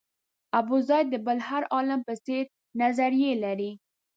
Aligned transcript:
ابوزید 0.59 1.05
د 1.09 1.15
بل 1.25 1.37
هر 1.49 1.63
عالم 1.73 1.99
په 2.07 2.13
څېر 2.25 2.43
نظریې 2.81 3.31
لرلې. 3.43 3.71